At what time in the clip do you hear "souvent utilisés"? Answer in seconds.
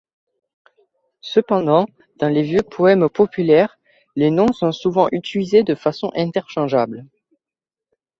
4.71-5.61